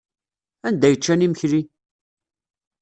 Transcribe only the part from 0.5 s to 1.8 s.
Anda ay ččan imekli?